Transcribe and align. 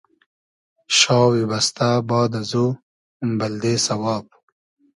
شاوی 0.97 1.43
بئستۂ 1.49 1.89
باد 2.09 2.31
ازو 2.39 2.65
بلدې 3.39 3.73
سئواب 3.87 4.25